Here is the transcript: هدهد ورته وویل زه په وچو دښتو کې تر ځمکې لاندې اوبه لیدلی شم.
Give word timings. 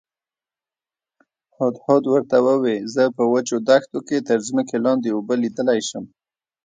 هدهد 1.57 2.03
ورته 2.13 2.37
وویل 2.47 2.83
زه 2.95 3.03
په 3.15 3.23
وچو 3.33 3.55
دښتو 3.69 3.99
کې 4.07 4.17
تر 4.27 4.37
ځمکې 4.47 4.77
لاندې 4.85 5.09
اوبه 5.11 5.35
لیدلی 5.43 5.79
شم. 5.87 6.03